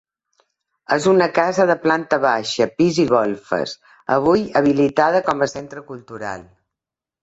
És 0.95 1.05
una 1.11 1.27
casa 1.35 1.67
de 1.73 1.75
planta 1.83 2.19
baixa 2.25 2.69
pis 2.81 2.99
i 3.05 3.07
golfes, 3.13 3.77
avui 4.19 4.51
habilitada 4.63 5.27
com 5.31 5.45
a 5.51 5.55
centre 5.57 5.91
cultural. 5.95 6.53